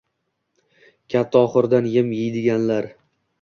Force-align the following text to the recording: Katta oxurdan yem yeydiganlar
Katta 1.15 1.39
oxurdan 1.49 1.91
yem 1.97 2.09
yeydiganlar 2.21 2.91